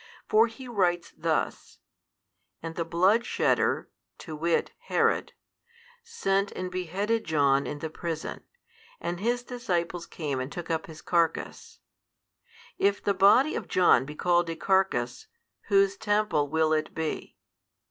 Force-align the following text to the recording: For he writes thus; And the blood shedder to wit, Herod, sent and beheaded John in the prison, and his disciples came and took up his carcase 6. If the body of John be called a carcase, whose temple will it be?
For 0.27 0.47
he 0.47 0.67
writes 0.67 1.13
thus; 1.15 1.77
And 2.63 2.73
the 2.73 2.83
blood 2.83 3.23
shedder 3.23 3.91
to 4.17 4.35
wit, 4.35 4.71
Herod, 4.87 5.33
sent 6.01 6.51
and 6.53 6.71
beheaded 6.71 7.23
John 7.23 7.67
in 7.67 7.77
the 7.77 7.89
prison, 7.91 8.41
and 8.99 9.19
his 9.19 9.43
disciples 9.43 10.07
came 10.07 10.39
and 10.39 10.51
took 10.51 10.71
up 10.71 10.87
his 10.87 11.03
carcase 11.03 11.77
6. 12.39 12.51
If 12.79 13.03
the 13.03 13.13
body 13.13 13.53
of 13.53 13.67
John 13.67 14.05
be 14.05 14.15
called 14.15 14.49
a 14.49 14.55
carcase, 14.55 15.27
whose 15.67 15.97
temple 15.97 16.47
will 16.49 16.73
it 16.73 16.95
be? 16.95 17.37